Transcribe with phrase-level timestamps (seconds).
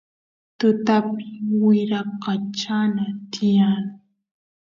[0.59, 1.27] tutapi
[1.63, 3.85] wyrakachanay tiyan